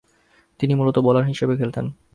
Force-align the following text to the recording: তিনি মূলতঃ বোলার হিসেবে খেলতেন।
তিনি 0.59 0.73
মূলতঃ 0.75 0.99
বোলার 1.01 1.25
হিসেবে 1.25 1.53
খেলতেন। 1.57 1.85